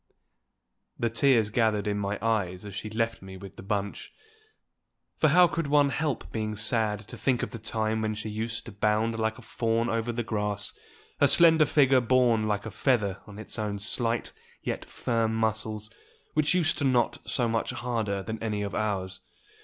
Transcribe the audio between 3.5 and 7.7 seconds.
the bunch; for how could one help being sad to think of the